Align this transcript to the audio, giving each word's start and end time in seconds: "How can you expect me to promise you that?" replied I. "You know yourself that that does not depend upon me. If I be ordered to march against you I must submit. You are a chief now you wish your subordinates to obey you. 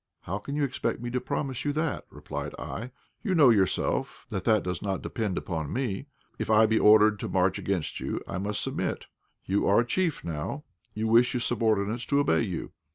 "How 0.21 0.39
can 0.39 0.55
you 0.55 0.63
expect 0.63 0.99
me 0.99 1.11
to 1.11 1.21
promise 1.21 1.63
you 1.63 1.73
that?" 1.73 2.07
replied 2.09 2.55
I. 2.57 2.89
"You 3.21 3.35
know 3.35 3.51
yourself 3.51 4.25
that 4.29 4.45
that 4.45 4.63
does 4.63 4.81
not 4.81 5.03
depend 5.03 5.37
upon 5.37 5.71
me. 5.71 6.07
If 6.39 6.49
I 6.49 6.65
be 6.65 6.79
ordered 6.79 7.19
to 7.19 7.29
march 7.29 7.59
against 7.59 7.99
you 7.99 8.19
I 8.27 8.39
must 8.39 8.63
submit. 8.63 9.05
You 9.45 9.67
are 9.67 9.81
a 9.81 9.85
chief 9.85 10.23
now 10.23 10.63
you 10.95 11.07
wish 11.07 11.35
your 11.35 11.41
subordinates 11.41 12.07
to 12.07 12.17
obey 12.19 12.41
you. 12.41 12.71